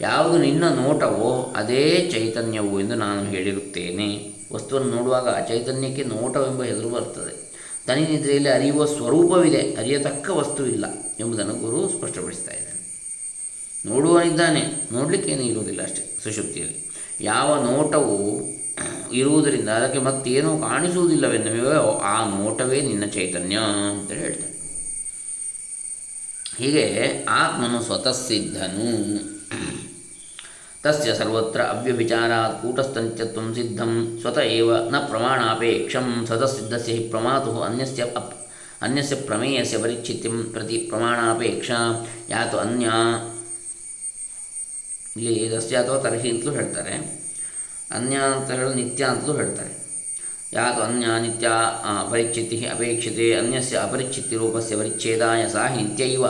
ಯಾವುದು 0.00 0.38
ನಿನ್ನ 0.38 0.68
ನೋಟವೋ 0.68 1.52
ಅದೇ 1.56 2.08
ಚೈತನ್ಯವು 2.12 2.80
ಎಂದು 2.80 2.94
ನಾನು 2.94 3.22
ಹೇಳಿರುತ್ತೇನೆ. 3.24 4.34
ವಸ್ತುವನ್ನು 4.52 4.96
ನೋಡುವಾಗ 4.96 5.28
ಆ 5.28 5.40
ಚೈತನ್ಯಕ್ಕೆ 5.40 6.04
ನೋಟವೆಂಬ 6.04 6.62
ಹೆಸರು 6.62 6.90
ಬರ್ತದೆ 6.90 7.52
ತನಿ 7.86 8.00
ನಿದ್ರೆಯಲ್ಲಿ 8.00 8.48
ಅರಿಯುವ 8.48 8.84
ಸ್ವರೂಪವಿದೆ. 8.84 9.74
ಅರಿಯತಕ್ಕ 9.74 10.30
ವಸ್ತುವಿಲ್ಲ 10.30 10.84
ಎಂಬುದನ್ನು 11.20 11.54
ಗುರು 11.54 11.88
ಸ್ಪಷ್ಟಪಡಿಸ್ತಾ 11.88 12.52
ಇದ್ದಾನೆ. 12.52 12.72
ನೋಡುವನಿದ್ದಾನೆ 13.86 14.62
ನೋಡಲಿಕ್ಕೇನು 14.92 15.42
ಇರುವುದಿಲ್ಲ 15.42 15.82
ಅಷ್ಟೇ 15.82 16.18
ಸುಶುಪ್ತಿಯಲ್ಲಿ 16.24 16.90
ಯಾವ 17.20 17.64
ನೋಟವು 17.70 18.40
ಇರುವುದರಿಂದ 19.12 19.68
ಅದಕ್ಕೆ 19.68 19.98
ಮತ್ತೇನೂ 19.98 20.58
ಕಾಣಿಸುವುದಿಲ್ಲವೆನ್ನುವೋ 20.58 21.98
ಆ 21.98 22.28
ನೋಟವೇ 22.28 22.80
ನಿನ್ನ 22.80 23.04
ಚೈತನ್ಯ 23.04 23.56
ಅಂತ 23.90 24.12
ಹೇಳ್ತಾನೆ. 24.12 24.52
ಹೀಗೆ 26.56 27.24
ಆತ್ಮನು 27.28 27.82
ಸ್ವತಃ 27.82 28.12
ಸಿದ್ಧನು. 28.12 29.18
ತಸ್ಯ 30.82 31.14
ಸರ್ವತ್ರ 31.14 31.60
ಅವ್ಯಭಿಚಾರಾತ್ 31.60 32.62
ಕೂಟಸ್ಥಂಚತ್ವ 32.62 33.54
ಸಿದ್ಧಂ, 33.54 34.18
ಸ್ವತಃ 34.20 34.40
ಏವ 34.40 34.76
ನ 34.76 34.98
ಪ್ರಮಾಣಾಪೇಕ್ಷಂ 34.98 36.26
ಸದಸಿದ್ಧಸ್ಯ 36.28 36.92
ಹಿ 36.92 37.08
ಪ್ರಮಾತು 37.08 37.62
ಅನ್ಯಸ್ಯ 37.62 38.02
ಅಪ್, 38.02 38.48
ಅನ್ಯಸ್ಯ 38.82 39.16
ಪ್ರಮೇಯಸ್ಯ 39.16 39.78
ಪರಿಚ್ಛಿತಿಂ 39.78 40.44
ಪ್ರತಿ 40.44 40.78
ಪ್ರಮಾಣಾಪೇಕ್ಷಾ, 40.78 42.06
ಯಾತು 42.28 42.58
ಅನ್ಯ, 42.58 42.86
ಇಲ್ಲಿ 45.16 45.50
ಸಸ್ಯ 45.50 45.76
ಅಥವಾ 45.76 45.98
ತರ್ಹಿ 45.98 46.30
ಅಂತಲೂ 46.30 46.52
ಹೇಳ್ತಾರೆ. 46.52 47.21
ಅನ್ಯ 47.92 48.16
ಅಂತ 48.16 48.50
ಹೇಳೋದು 48.50 48.74
ನಿತ್ಯ 48.74 49.04
ಅಂತಲೂ 49.04 49.34
ಹೇಳ್ತಾರೆ. 49.34 49.82
ಯಾತು 50.52 50.82
ಅನ್ಯ 50.82 51.06
ನಿತ್ಯ 51.20 51.48
ಅಪರಿಚಿತಿ 52.06 52.66
ಅಪೇಕ್ಷತೆ, 52.66 53.34
ಅನ್ಯಸ್ಯ 53.34 53.78
ಅಪರಿಚಿತಿ 53.78 54.36
ರೂಪಸ್ಯ 54.36 54.76
ಪರಿಚ್ಛೇದಾಯ 54.76 55.48
ಸಾ 55.48 55.68
ನಿತ್ಯೈವ 55.68 56.28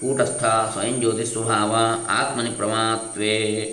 ಕೂಟಸ್ಥ, 0.00 0.44
ಸ್ವಯಂ 0.44 0.98
ಜ್ಯೋತಿ 0.98 1.24
ಸ್ವಭಾವ, 1.24 1.76
ಆತ್ಮನಿ 2.08 2.50
ಪ್ರಮಾತ್ವೇ, 2.50 3.64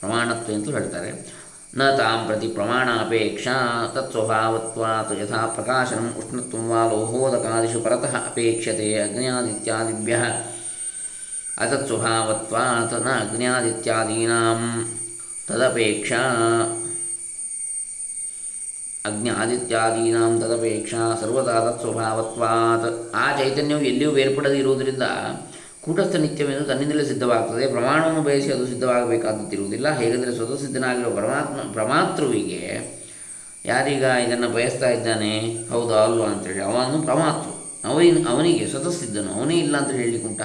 ಪ್ರಮಾಣತ್ವೇ 0.00 0.54
ಅಂತಲೂ 0.54 0.72
ಹೇಳ್ತಾರೆ. 0.72 1.38
ನ 1.74 1.96
ತಾಂ 1.96 2.26
ಪ್ರತಿ 2.26 2.48
ಪ್ರಮಾಣಾಪೇಕ್ಷಾ, 2.48 3.90
ತತ್ಸ್ವಭಾವತ್ವಾತ್ 3.94 5.20
ಯಥಾ 5.20 5.46
ಪ್ರಕಾಶನಂ 5.46 6.14
ಉಷ್ಣತ್ವಂ 6.18 6.68
ವಾ 6.68 6.86
ಲೋಹೋದಕಾದಿಷು 6.86 7.80
ಪರತಃ 7.80 8.16
ಅಪೇಕ್ಷತೆ 8.16 9.02
ಅಗ್ನಿಯಾದಿತ್ಯಾದಿಭ್ಯ. 9.02 10.16
ಅತತ್ಸ್ವಭಾವತ್ವಾತ್ನ 11.58 13.08
ಅಗ್ನಿಯಾದಿತ್ಯಾದೀನಾಂ. 13.08 14.88
ತದಪೇಕ್ಷಾ 15.48 16.22
ಅಗ್ನ್ಯಾದಿತ್ಯಾದೀನಾಂ 19.04 20.40
ತದಪೇಕ್ಷಾ 20.40 21.18
ಸರ್ವದಾ 21.20 21.60
ತತ್ಸ್ವಭಾವತ್ವಾತ್. 21.60 23.14
ಆ 23.14 23.38
ಚೈತನ್ಯವು 23.38 23.80
ಎಲ್ಲಿಯೂ 23.80 24.10
ಬೇರ್ಪಡದೇ 24.10 24.58
ಇರುವುದರಿಂದ 24.58 25.02
ಕೂಟಸ್ಥ 25.80 26.16
ನಿತ್ಯವೆಂದು 26.16 26.64
ತನ್ನಿಂದಲೇ 26.64 27.04
ಸಿದ್ಧವಾಗ್ತದೆ. 27.04 27.66
ಪ್ರಮಾಣವನ್ನು 27.66 28.22
ಬಯಸಿ 28.22 28.52
ಅದು 28.52 28.66
ಸಿದ್ಧವಾಗಬೇಕಾದಂತಿರುವುದಿಲ್ಲ 28.66 29.98
ಹೇಗೆಂದರೆ 29.98 30.34
ಸ್ವತಃ 30.34 30.60
ಸಿದ್ಧನಾಗಿರುವ 30.60 31.16
ಪರಮಾತ್ಮ, 31.16 31.72
ಪ್ರಮಾತೃವಿಗೆ 31.72 32.98
ಯಾರೀಗ 33.64 34.02
ಇದನ್ನು 34.02 34.48
ಬಯಸ್ತಾ 34.48 34.90
ಇದ್ದಾನೆ? 34.90 35.38
ಹೌದಾ, 35.70 35.94
ಅಲ್ವಾ 35.94 36.26
ಅಂತೇಳಿ 36.26 36.62
ಅವನು 36.62 37.02
ಪ್ರಮಾತೃ. 37.02 37.50
ಅವನಿ 37.88 38.24
ಅವನಿಗೆ 38.28 38.66
ಸ್ವತಃ 38.66 38.90
ಸಿದ್ಧನು. 38.90 39.32
ಅವನೇ 39.32 39.54
ಇಲ್ಲ 39.54 39.76
ಅಂತ 39.76 39.90
ಹೇಳಿಕುಂಟ 39.90 40.42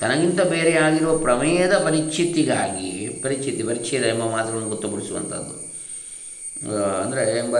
ತನಗಿಂತ 0.00 0.40
ಬೇರೆಯಾಗಿರುವ 0.40 1.18
ಪ್ರಮೇಯದ 1.18 1.72
ಪರಿಚಿತಿಗಾಗಿ 1.72 3.20
ಪರಿಚಿತಿ 3.22 3.62
ಪರಿಚ್ಛೇದ 3.62 4.02
ಎಂಬ 4.02 4.22
ಮಾತುಗಳನ್ನು 4.30 4.68
ಗೊತ್ತುಪಡಿಸುವಂಥದ್ದು 4.68 5.71
ಅಂದರೆ 7.02 7.38
ಎಂಬ 7.38 7.56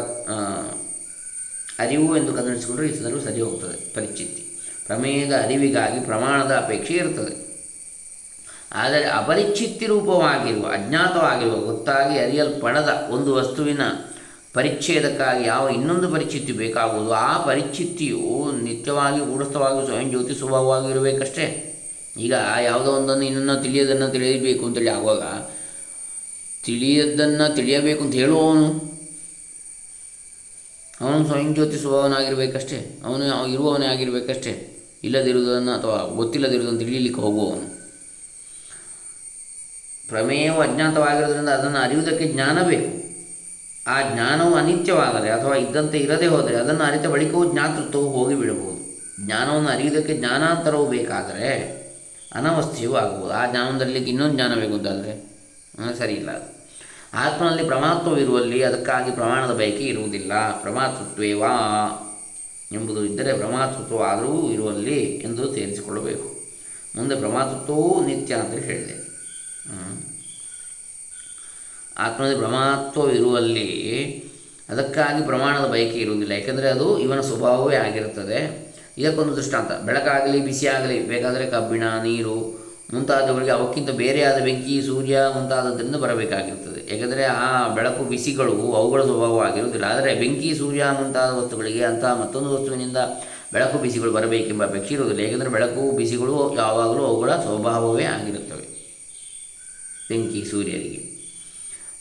ಅರಿವು 1.79 2.17
ಎಂದು 2.17 2.37
ಸಂದರ್ಭ 2.37 3.19
ಸರಿ 3.25 3.41
ಹೋಗ್ತದೆ, 3.41 3.95
ಪರಿಚಿತಿ. 3.95 4.43
ಪ್ರಮೇಯದ 4.87 5.35
ಅರಿವಿಗಾಗಿ 5.45 6.01
ಪ್ರಮಾಣದ 6.01 6.53
ಅಪೇಕ್ಷೆ 6.57 6.95
ಇರ್ತದೆ. 6.95 7.35
ಆದರೆ 8.73 9.05
ಅಪರಿಚಿತ್ತಿ 9.05 9.87
ರೂಪವಾಗಿರುವ, 9.87 10.67
ಅಜ್ಞಾತವಾಗಿರುವ, 10.67 11.57
ಗೊತ್ತಾಗಿ 11.61 12.19
ಅರಿಯಲ್ಪಡದ 12.19 13.09
ಒಂದು 13.11 13.35
ವಸ್ತುವಿನ 13.35 13.81
ಪರಿಚ್ಛೇದಕ್ಕಾಗಿ 14.55 15.47
ಯಾವ 15.47 15.69
ಇನ್ನೊಂದು 15.69 16.09
ಪರಿಚಿತಿ 16.11 16.53
ಬೇಕಾಗುವುದು, 16.53 17.13
ಆ 17.13 17.47
ಪರಿಚಿತಿಯು 17.47 18.53
ನಿತ್ಯವಾಗಿ 18.63 19.19
ಗೂಢಸ್ಥವಾಗಿ 19.19 19.87
ಸ್ವಯಂ 19.87 20.09
ಜ್ಯೋತಿ 20.09 20.35
ಸ್ವಭಾವವಾಗಿ 20.35 20.91
ಇರಬೇಕಷ್ಟೇ. 20.91 21.47
ಈಗ 22.17 22.35
ಯಾವುದೋ 22.65 22.91
ಒಂದನ್ನು 22.91 23.25
ಇನ್ನೊಂದು 23.25 23.63
ತಿಳಿಯೋದನ್ನು 23.63 24.09
ತಿಳಿಯಬೇಕು 24.09 24.67
ಅಂತೇಳಿ 24.67 24.89
ಆಗುವಾಗ 24.89 25.23
ತಿಳಿಯದ್ದನ್ನು 26.65 27.55
ತಿಳಿಯಬೇಕು 27.57 28.05
ಅಂತ 28.05 28.15
ಹೇಳುವವನು 28.15 28.92
ಅವನು 31.03 31.27
ಸ್ವಯಂ 31.27 31.55
ಜ್ಯೋತಿ 31.55 31.79
ಅವನು 33.05 33.47
ಇರುವವನೇ 33.47 33.87
ಆಗಿರಬೇಕಷ್ಟೇ. 33.87 34.53
ಇಲ್ಲದಿರುವುದನ್ನು 35.05 35.73
ಅಥವಾ 35.73 36.15
ಗೊತ್ತಿಲ್ಲದಿರುವುದನ್ನು 36.17 36.79
ತಿಳಿಯಲಿಕ್ಕೆ 36.79 37.21
ಹೋಗುವವನು. 37.21 37.83
ಪ್ರಮೇಯವು 40.09 40.61
ಅಜ್ಞಾತವಾಗಿರೋದ್ರಿಂದ 40.61 41.49
ಅದನ್ನು 41.49 41.79
ಅರಿಯುವುದಕ್ಕೆ 41.79 42.25
ಜ್ಞಾನ 42.25 42.63
ಬೇಕು. 42.63 43.03
ಆ 43.87 44.15
ಜ್ಞಾನವು 44.15 44.55
ಅನಿತ್ಯವಾದರೆ 44.55 45.31
ಅಥವಾ 45.31 45.57
ಇದ್ದಂತೆ 45.57 45.99
ಇರದೇ 45.99 46.27
ಹೋದರೆ 46.27 46.57
ಅದನ್ನು 46.57 46.85
ಅರಿತ 46.85 47.07
ಬಳಿಕವೂ 47.07 47.53
ಜ್ಞಾತೃತ್ವವು 47.53 48.11
ಹೋಗಿಬಿಡಬಹುದು. 48.11 48.73
ಜ್ಞಾನವನ್ನು 49.27 49.69
ಅರಿಯುವುದಕ್ಕೆ 49.69 50.17
ಜ್ಞಾನಾಂತರವು 50.17 50.91
ಬೇಕಾದರೆ 50.91 51.83
ಅನವಸ್ಥೆಯೂ 52.35 52.95
ಆಗಬಹುದು. 52.95 53.33
ಆ 53.33 53.51
ಜ್ಞಾನದಲ್ಲಿ 53.51 53.99
ಇನ್ನೊಂದು 53.99 54.35
ಜ್ಞಾನ 54.35 54.55
ಬೇಕು 54.55 54.73
ಅಂತಾದರೆ 54.73 55.39
ಸರಿ 55.99 56.15
ಆತ್ಮನಲ್ಲಿ 57.15 57.65
ಪ್ರಮಾತ್ವವಿರುವಲ್ಲಿ 57.65 58.63
ಅದಕ್ಕಾಗಿ 58.63 59.11
ಪ್ರಮಾಣದ 59.11 59.51
ಬಯಕೆ 59.51 59.85
ಇರುವುದಿಲ್ಲ. 59.85 60.33
ಪ್ರಮಾತೃತ್ವೇವಾ 60.63 61.51
ಎಂಬುದು 62.73 63.05
ಇದ್ದರೆ 63.05 63.33
ಪ್ರಮಾತೃತ್ವ 63.33 64.03
ಆದರೂ 64.03 64.51
ಇರುವಲ್ಲಿ 64.51 65.01
ಎಂದು 65.05 65.55
ಸೇರಿಸಿಕೊಳ್ಳಬೇಕು 65.55 66.43
ಮುಂದೆ 66.97 67.17
ಪ್ರಮಾತೃತ್ವವೂ 67.17 68.07
ನಿತ್ಯ 68.07 68.35
ಅಂತ 68.35 68.65
ಹೇಳಿದೆ. 68.65 69.03
ಆತ್ಮದಲ್ಲಿ 71.99 72.39
ಪ್ರಮಾತ್ವವಿರುವಲ್ಲಿ 72.39 73.69
ಅದಕ್ಕಾಗಿ 74.69 75.27
ಪ್ರಮಾಣದ 75.27 75.67
ಬಯಕೆ 75.67 75.99
ಇರುವುದಿಲ್ಲ. 75.99 76.33
ಯಾಕೆಂದರೆ 76.33 76.69
ಅದು 76.69 76.99
ಇವನ 76.99 77.21
ಸ್ವಭಾವವೇ 77.21 77.77
ಆಗಿರುತ್ತದೆ. 77.77 78.73
ಇದಕ್ಕೊಂದು 78.99 79.37
ದೃಷ್ಟಾಂತ. 79.37 79.73
ಬೆಳಕಾಗಲಿ, 79.85 80.41
ಬಿಸಿಯಾಗಲಿ, 80.41 81.09
ಬೇಕಾದರೆ 81.09 81.51
ಕಬ್ಬಿಣ, 81.51 81.83
ನೀರು 81.83 82.63
ಮುಂತಾದವುಗಳಿಗೆ 82.93 83.51
ಅವಕ್ಕಿಂತ 83.51 83.91
ಬೇರೆಯಾದ 83.91 84.43
ಬೆಂಕಿ, 84.43 84.83
ಸೂರ್ಯ 84.83 85.19
ಮುಂತಾದದ್ದರಿಂದ 85.35 85.97
ಬರಬೇಕಾಗಿರುತ್ತದೆ. 85.97 86.72
ಏಕೆಂದರೆ 86.89 87.25
ಆ 87.25 87.75
ಬೆಳಕು 87.75 88.05
ಬಿಸಿಗಳು 88.05 88.73
ಅವುಗಳ 88.73 89.05
ಸ್ವಭಾವ 89.05 89.41
ಆಗಿರುವುದಿಲ್ಲ. 89.41 89.85
ಆದರೆ 89.85 90.15
ಬೆಂಕಿ, 90.15 90.55
ಸೂರ್ಯ 90.55 90.85
ಮುಂತಾದ 91.03 91.33
ವಸ್ತುಗಳಿಗೆ 91.33 91.85
ಅಂತಹ 91.85 92.21
ಮತ್ತೊಂದು 92.21 92.55
ವಸ್ತುವಿನಿಂದ 92.55 92.97
ಬೆಳಕು 93.53 93.79
ಬಿಸಿಗಳು 93.79 94.13
ಬರಬೇಕೆಂಬ 94.13 94.65
ಅಪೇಕ್ಷೆ 94.65 94.95
ಇರುವುದಿಲ್ಲ. 94.95 95.23
ಏಕೆಂದರೆ 95.23 95.49
ಬೆಳಕು, 95.49 95.97
ಬಿಸಿಗಳು 95.97 96.57
ಯಾವಾಗಲೂ 96.57 97.05
ಅವುಗಳ 97.05 97.31
ಸ್ವಭಾವವೇ 97.31 98.05
ಆಗಿರುತ್ತವೆ. 98.05 98.97
ಬೆಂಕಿ, 100.09 100.51
ಸೂರ್ಯರಿಗೆ. 100.51 101.13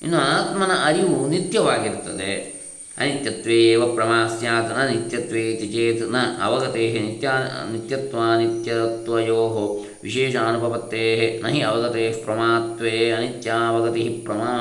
ಇನ್ನು 0.02 0.18
ಆತ್ಮನ 0.18 0.72
ಅರಿವು 0.86 1.28
ನಿತ್ಯವಾಗಿರುತ್ತದೆ. 1.28 2.62
ಅನಿತ್ಯತ್ವೇ 2.98 3.76
ಪ್ರಮಾ 3.96 4.38
ಸ್ಯಾತ್ನ 4.40 4.84
ನಿತ್ಯತ್ವೇ 4.84 5.56
ಚೇತ್ನ 5.56 6.16
ಅವಗತೆ 6.42 7.00
ನಿತ್ಯ 7.00 7.32
ನಿತ್ಯತ್ವಾನಿತ್ಯತ್ವಯೋ 7.72 9.86
ವಿಶೇಷಾನುಪಪತ್ತೇ 10.04 11.04
ನ 11.42 11.50
ಹಿ 11.50 11.60
ಅವಗತೆ 11.62 12.06
ಪ್ರಮಾತ್ವೇ 12.24 12.96
ಅನಿತ್ಯಾವಗತಿ 13.12 14.06
ಪ್ರಮಾ 14.26 14.54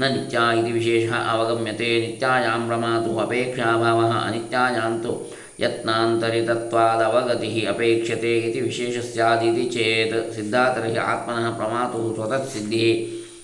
ನ 0.00 0.10
ನಿತ್ಯ 0.12 0.44
ಇತಿ 0.58 0.72
ವಿಶೇಷ 0.72 1.08
ಅವಗಮ್ಯತೆ 1.30 1.90
ನಿತ್ಯಾಯಾಂ 2.00 2.62
ಪ್ರಮಾತು 2.66 3.12
ಅಪೇಕ್ಷಾಭಾವ 3.20 4.00
ಅನಿತ್ಯಾಯಾಂತು 4.20 5.12
ಯತ್ನಾಂತರಿತತ್ವಾದವಗತಿ 5.60 7.50
ಅಪೇಕ್ಷತೆ 7.66 8.32
ಇತಿ 8.40 8.60
ವಿಶೇಷ 8.60 8.96
ಸ್ಯಾದಿತಿ 9.10 9.64
ಚೇತ್ 9.70 10.16
ಸಿದ್ಧಾತರ್ಹಿ 10.34 11.00
ಆತ್ಮನಃ 11.06 11.54
ಪ್ರಮಾತು 11.56 12.00
ಸ್ವತಃ 12.14 12.44
ಸಿದ್ಧಿ 12.46 12.88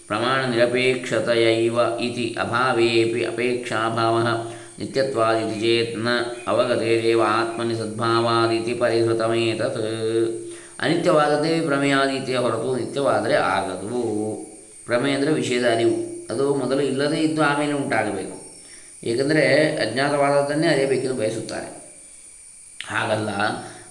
ಪ್ರಮಾಣನಿರಪೇಕ್ಷತೆಯೈವ 0.08 1.78
ಇತಿ 2.00 2.26
ಅಭಾವೇಪಿ 2.40 3.22
ಅಪೇಕ್ಷಾಭಾವः 3.24 4.28
ನಿತ್ಯತ್ವಾದಿತಿ 4.78 5.56
ಚೇತ್ನ 5.60 6.08
ಅವಗತೇರೇವ 6.48 7.22
ಆತ್ಮನಿ 7.32 7.74
ಸದ್ಭಾವಾದಿತಿ 7.74 8.74
ಪರಿಹೃತಮೇತತ್ 8.74 9.82
ಅನಿತ್ಯವಾಗದೇ 10.82 11.60
ಪ್ರಮೇಯಾದೀತಿಯ 11.60 12.36
ಹೊರತು 12.36 12.70
ನಿತ್ಯವಾದರೆ 12.76 13.34
ಆಗದು. 13.34 14.00
ಪ್ರಮೇಯ 14.84 15.14
ಅಂದರೆ 15.14 15.32
ವಿಷಯದ 15.32 15.66
ಅರಿವು. 15.74 15.98
ಅದು 16.30 16.44
ಮೊದಲು 16.54 16.80
ಇಲ್ಲದೇ 16.80 17.16
ಇದ್ದು 17.16 17.42
ಆಮೇಲೆ 17.42 17.72
ಉಂಟಾಗಬೇಕು. 17.72 18.36
ಏಕೆಂದರೆ 19.04 19.44
ಅಜ್ಞಾತವಾದದ್ದನ್ನೇ 19.76 20.68
ಅರಿಯಬೇಕೆಂದು 20.68 21.14
ಬಯಸುತ್ತಾರೆ. 21.14 21.68
ಹಾಗಲ್ಲ, 22.80 23.30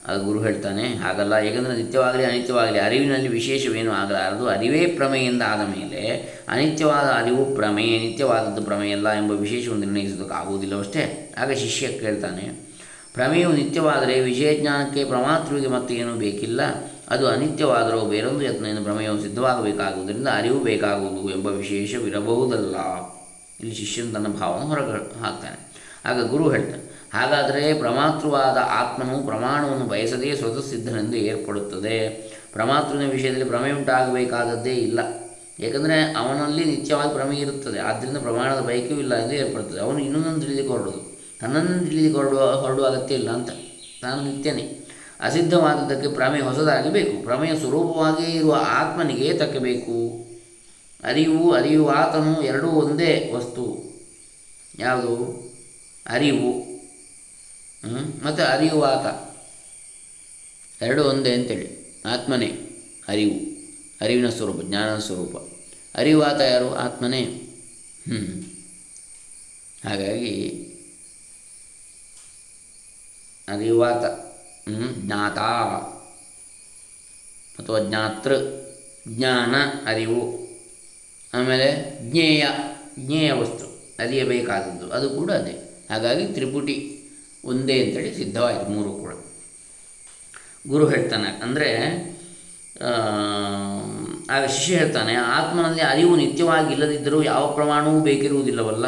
ಅದು 0.08 0.20
ಗುರು 0.26 0.40
ಹೇಳ್ತಾನೆ, 0.44 0.84
ಹಾಗಲ್ಲ. 0.84 1.34
ಏಕೆಂದರೆ 1.48 1.74
ನಿತ್ಯವಾಗಲಿ 1.74 2.24
ಅನಿತ್ಯವಾಗಲಿ, 2.24 2.80
ಅರಿವಿನಲ್ಲಿ 2.80 3.28
ವಿಶೇಷವೇನು 3.28 3.92
ಆಗಲಾರದು? 3.92 4.46
ಅರಿವೇ 4.48 4.82
ಪ್ರಮೇಯಿಂದ 4.88 5.42
ಆದ 5.48 5.64
ಮೇಲೆ 5.68 6.02
ಅನಿತ್ಯವಾದ 6.50 7.08
ಅರಿವು 7.20 7.44
ಪ್ರಮೇಯ 7.56 7.94
ನಿತ್ಯವಾದದ್ದು 8.00 8.62
ಪ್ರಮೇಯಲ್ಲ 8.62 9.10
ಎಂಬ 9.12 9.32
ವಿಶೇಷವನ್ನು 9.32 9.86
ನಿರ್ಣಯಿಸೋದಕ್ಕಾಗುವುದಿಲ್ಲವಷ್ಟೇ. 9.86 11.04
ಆಗ 11.38 11.52
ಶಿಷ್ಯ 11.54 11.88
ಕೇಳ್ತಾನೆ 12.00 12.71
ಪ್ರಮೇಯವು 13.14 13.54
ನಿತ್ಯವಾದರೆ 13.54 14.20
ವಿಷಯಜ್ಞಾನಕ್ಕೆ 14.20 15.04
ಪ್ರಮಾತೃವಿಗೆ 15.04 15.68
ಮತ್ತೆ 15.68 15.96
ಏನೂ 15.96 16.14
ಬೇಕಿಲ್ಲ. 16.16 16.62
ಅದು 17.10 17.28
ಅನಿತ್ಯವಾದರೂ 17.28 18.02
ಬೇರೊಂದು 18.06 18.42
ಯತ್ನದಿಂದ 18.42 18.80
ಪ್ರಮೇಯವು 18.84 19.22
ಸಿದ್ಧವಾಗಬೇಕಾಗುವುದರಿಂದ 19.22 20.28
ಅರಿವು 20.28 20.60
ಬೇಕಾಗುವುದು 20.60 21.30
ಎಂಬ 21.30 21.48
ವಿಶೇಷವಿರಬಹುದಲ್ಲ. 21.48 22.76
ಇಲ್ಲಿ 23.60 23.76
ಶಿಷ್ಯನ 23.76 24.14
ತನ್ನ 24.14 24.28
ಭಾವವನ್ನು 24.28 24.68
ಹೊರಗೆ 24.68 25.20
ಹಾಕ್ತಾನೆ. 25.20 25.60
ಆಗ 26.06 26.30
ಗುರು 26.30 26.52
ಹೇಳ್ತಾನೆ, 26.52 26.84
ಹಾಗಾದರೆ 27.14 27.74
ಪ್ರಮಾತೃವಾದ 27.74 28.58
ಆತ್ಮನು 28.58 29.26
ಪ್ರಮಾಣವನ್ನು 29.26 29.86
ಬಯಸದೇ 29.86 30.36
ಸ್ವತಃ 30.36 30.70
ಸಿದ್ಧನೆಂದು 30.70 31.18
ಏರ್ಪಡುತ್ತದೆ. 31.18 32.10
ಪ್ರಮಾತೃನ 32.54 33.10
ವಿಷಯದಲ್ಲಿ 33.10 33.46
ಪ್ರಮೇಯ 33.46 33.74
ಉಂಟಾಗಬೇಕಾದದ್ದೇ 33.74 34.74
ಇಲ್ಲ. 34.74 35.00
ಏಕೆಂದರೆ 35.60 36.14
ಅವನಲ್ಲಿ 36.14 36.64
ನಿತ್ಯವಾಗಿ 36.66 37.14
ಪ್ರಮೇಯ 37.14 37.40
ಇರುತ್ತದೆ. 37.40 37.80
ಆದ್ದರಿಂದ 37.80 38.18
ಪ್ರಮಾಣದ 38.18 38.60
ಬಯಕೆಯೂ 38.60 39.00
ಇಲ್ಲ 39.00 39.16
ಎಂದು 39.16 39.36
ಏರ್ಪಡುತ್ತದೆ. 39.36 39.82
ಅವನು 39.82 40.00
ಇನ್ನೊಂದನ್ನು 40.00 40.42
ತಿಳಿದುಕೊಳ್ಳೋದು. 40.42 41.11
ಹೊರಡುದು 41.42 41.86
ತಿಳಿದುಕೊಳ್ಳುವ 41.90 42.40
ತಿಳಿದು 42.40 42.62
ಹೊರಡುವ 42.62 42.86
ಅಗತ್ಯ 42.86 43.16
ಇಲ್ಲ 43.16 43.30
ಅಂತ 43.30 43.50
ನಾನು 44.04 44.32
ನಿತ್ಯನೇ. 44.32 44.88
ಅಸಿದ್ಧವಾದದ್ದಕ್ಕೆ 45.22 46.14
ಪ್ರಮೇಯ 46.14 46.42
ಹೊಸದಾಗಿ 46.42 46.90
ಬೇಕು 46.90 47.24
ಪ್ರಮೇಯ 47.24 47.60
ಸ್ವರೂಪವಾಗಿಯೇ 47.60 48.38
ಇರುವ 48.38 48.66
ಆತ್ಮನಿಗೆ 48.68 49.38
ತಕ್ಕಬೇಕು. 49.38 50.26
ಅರಿವು 51.04 51.52
ಅರಿಯುವಾತನು 51.52 52.42
ಎರಡೂ 52.42 52.68
ಒಂದೇ 52.68 53.32
ವಸ್ತು. 53.34 53.92
ಯಾವುದು? 54.80 55.52
ಅರಿವು. 56.06 56.60
ಮತ್ತು 58.26 58.44
ಅರಿಯುವಾತ 58.44 59.32
ಎರಡು 60.84 61.04
ಒಂದೇ 61.04 61.34
ಅಂತೇಳಿ. 61.34 62.02
ಆತ್ಮನೇ 62.06 62.52
ಅರಿವು. 63.08 63.40
ಅರಿವಿನ 64.02 64.30
ಸ್ವರೂಪ 64.30 64.62
ಜ್ಞಾನ 64.62 64.98
ಸ್ವರೂಪ. 64.98 65.38
ಅರಿವಾತ 65.96 66.42
ಯಾರು? 66.42 66.76
ಆತ್ಮನೇ. 66.76 67.22
ಹ್ಞೂ 67.22 68.42
ಹಾಗಾಗಿ 69.90 70.68
ಅರಿವಾತ 73.54 74.04
ಜ್ಞಾತ. 74.98 75.40
ಅಥವಾ 77.60 77.80
ಜ್ಞಾತೃ, 77.80 78.36
ಜ್ಞಾನ, 79.08 79.56
ಅರಿವು. 79.86 80.24
ಆಮೇಲೆ 81.34 81.68
ಜ್ಞೇಯ 82.10 82.46
ಜ್ಞೇಯ 83.00 83.30
ವಸ್ತು, 83.32 83.66
ಅರಿಯಬೇಕಾದದ್ದು. 84.00 84.86
ಅದು 84.92 85.08
ಕೂಡ 85.10 85.30
ಅದೇ. 85.32 85.54
ಹಾಗಾಗಿ 85.90 86.26
ತ್ರಿಪುಟಿ 86.28 86.78
ಒಂದೇ 87.46 87.76
ಅಂತೇಳಿ 87.84 88.12
ಸಿದ್ಧವಾಯಿತು 88.16 88.66
ಮೂರು 88.70 88.92
ಕೂಡ. 88.94 89.14
ಗುರು 90.68 90.86
ಹೇಳ್ತಾನೆ, 90.88 91.30
ಅಂದರೆ 91.44 91.70
ಆಗ 94.30 94.44
ಶಿಷ್ಯ 94.46 94.76
ಹೇಳ್ತಾನೆ, 94.76 95.14
ಆತ್ಮನಲ್ಲಿ 95.30 95.82
ಅರಿವು 95.82 96.14
ನಿತ್ಯವಾಗಿ 96.16 96.70
ಇಲ್ಲದಿದ್ದರೂ 96.74 97.18
ಯಾವ 97.24 97.44
ಪ್ರಮಾಣವೂ 97.54 98.00
ಬೇಕಿರುವುದಿಲ್ಲವಲ್ಲ? 98.00 98.88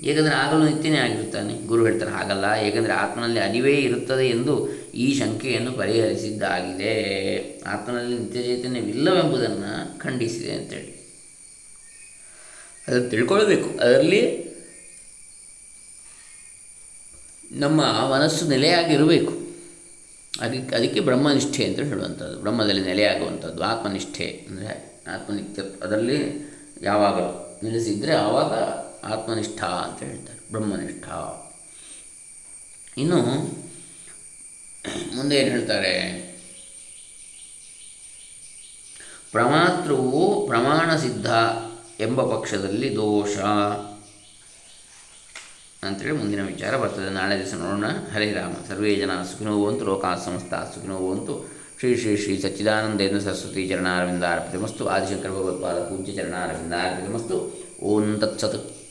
ಏಕೆಂದರೆ 0.00 0.34
ಆಗಲೂ 0.34 0.68
ನಿತ್ಯನೇ 0.68 0.98
ಆಗಿರುತ್ತಾನೆ. 0.98 1.66
ಗುರು 1.66 1.86
ಹೇಳ್ತಾರೆ, 1.86 2.10
ಹಾಗಲ್ಲ, 2.10 2.44
ಏಕೆಂದರೆ 2.62 2.92
ಆತ್ಮನಲ್ಲಿ 2.92 3.40
ಅರಿವೇ 3.40 3.74
ಇರುತ್ತದೆ 3.74 4.28
ಎಂದು 4.28 4.72
ಈ 4.92 5.18
ಶಂಕೆಯನ್ನು 5.18 5.72
ಪರಿಹರಿಸಿದ್ದಾಗಿದೆ. 5.72 6.94
ಆತ್ಮನಲ್ಲಿ 7.60 8.18
ನಿತ್ಯ 8.18 8.42
ಚೈತನ್ಯವಿಲ್ಲವೆಂಬುದನ್ನು 8.42 9.98
ಖಂಡಿಸಿದೆ 9.98 10.52
ಅಂತೇಳಿ. 10.52 11.04
ಅದನ್ನು 12.88 13.10
ತಿಳ್ಕೊಳ್ಬೇಕು. 13.10 13.78
ಅದರಲ್ಲಿ 13.78 14.54
ನಮ್ಮ 17.52 17.82
ಮನಸ್ಸು 17.82 18.48
ನೆಲೆಯಾಗಿರಬೇಕು. 18.48 19.32
ಅದಕ್ಕೆ 20.40 20.76
ಅದಕ್ಕೆ 20.76 21.00
ಬ್ರಹ್ಮನಿಷ್ಠೆ 21.00 21.64
ಅಂತ 21.64 21.78
ಹೇಳುವಂಥದ್ದು. 21.78 22.40
ಬ್ರಹ್ಮದಲ್ಲಿ 22.40 22.82
ನೆಲೆಯಾಗುವಂಥದ್ದು, 22.82 23.62
ಆತ್ಮನಿಷ್ಠೆ. 23.62 24.24
ಅಂದರೆ 24.24 25.02
ಆತ್ಮನಿತ್ಯ, 25.06 25.62
ಅದರಲ್ಲಿ 25.62 26.48
ಯಾವಾಗಲೂ 26.82 27.60
ನೆಲೆಸಿದರೆ 27.62 28.12
ಆವಾಗ 28.12 28.83
ಆತ್ಮನಿಷ್ಠ 29.04 29.64
ಅಂತ 29.64 30.02
ಹೇಳ್ತಾರೆ, 30.02 30.52
ಬ್ರಹ್ಮನಿಷ್ಠ. 30.52 31.08
ಇನ್ನು 32.98 33.16
ಮುಂದೆ 35.16 35.36
ಏನು 35.36 35.50
ಹೇಳ್ತಾರೆ? 35.50 36.24
ಪ್ರಮಾತೃವು 39.32 40.46
ಪ್ರಮಾಣ 40.46 40.96
ಸಿದ್ಧ 40.96 41.26
ಎಂಬ 42.00 42.36
ಪಕ್ಷದಲ್ಲಿ 42.36 42.96
ದೋಷ. 42.96 43.38
ಅಂತೇಳಿ 45.84 46.12
ಮುಂದಿನ 46.12 46.46
ವಿಚಾರ 46.46 46.76
ಬರ್ತದೆ. 46.76 47.10
ನಾಳೆ 47.10 47.38
ದಿವಸ 47.38 47.54
ನೋಡೋಣ. 47.54 47.84
ಹರೇ 48.14 48.32
ರಾಮ. 48.32 48.52
ಸರ್ವೇ 48.68 48.94
ಜನ 48.94 49.22
ಸುಖಿನೋ 49.22 49.66
ಬಂತು 49.66 49.84
ಸಂಸ್ಥಾ 49.84 50.24
ಸಮಸ್ತ 50.24 50.54
ಸುಖಿನೋ 50.54 50.98
ಬಂತು 51.10 51.48
ಶ್ರೀ 51.78 51.96
ಶ್ರೀ 51.96 52.16
ಶ್ರೀ 52.16 52.40
ಸಚ್ಚಿದಾನಂದೇಂದ್ರ 52.40 53.20
ಸರಸ್ವತಿ 53.20 53.68
ಚರಣಾರವಿಂದಾರ್ಪಿತಮಸ್ತು. 53.68 54.88
ಆದಿಶಂಕರ 54.88 55.28
ಭಗವತ್ಪಾದ 55.28 55.78
ಪೂಜ್ಯ 55.78 56.12
ಚರಣಾರವಿಂದಾರ್ಪಿತಮಸ್ತು. 56.12 57.36
ಓಂ 57.82 58.20
ತತ್ಸತ್. 58.20 58.83